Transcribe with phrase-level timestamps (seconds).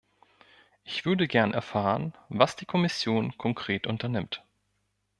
[0.83, 4.43] Ich würde gern erfahren, was die Kommission konkret unternimmt.